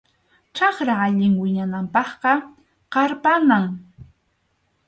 [0.55, 2.31] Chakra allin wiñananpaqqa
[2.93, 3.65] qarpanam.